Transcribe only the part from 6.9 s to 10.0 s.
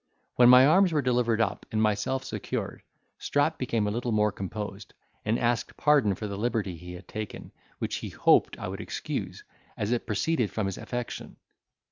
had taken, which he hoped I would excuse, as